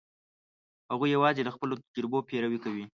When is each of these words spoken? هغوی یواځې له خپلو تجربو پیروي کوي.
هغوی 0.91 1.09
یواځې 1.17 1.41
له 1.45 1.51
خپلو 1.55 1.73
تجربو 1.87 2.19
پیروي 2.29 2.59
کوي. 2.63 2.85